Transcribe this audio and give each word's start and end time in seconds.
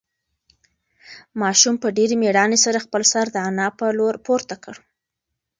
ماشوم 1.41 1.75
په 1.83 1.87
ډېرې 1.97 2.15
مېړانې 2.21 2.57
سره 2.65 2.83
خپل 2.85 3.01
سر 3.11 3.25
د 3.31 3.37
انا 3.49 3.67
په 3.79 3.85
لور 3.97 4.15
پورته 4.25 4.55
کړ. 4.63 4.75